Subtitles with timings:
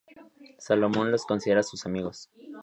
[0.57, 2.31] Salomón los considera sus amigos.